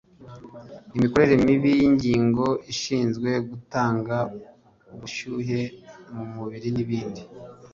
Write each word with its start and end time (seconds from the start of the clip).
imikorere 0.95 1.33
mibi 1.45 1.71
y’ingingo 1.79 2.45
zishinzwe 2.65 3.29
gutanga 3.49 4.15
ubushyuhe 4.93 5.59
mu 6.13 6.23
mubiri 6.33 6.69
n’ibindi 6.75 7.21